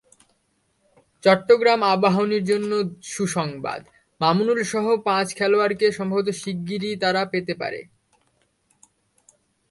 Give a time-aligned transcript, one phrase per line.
[1.23, 2.71] চট্টগ্রাম আবাহনীর জন্য
[3.05, 3.81] সুসংবাদ,
[4.21, 7.79] মামুনুলসহ পাঁচ খেলোয়াড়কে সম্ভবত শিগগিরই তারা পেতে পারে।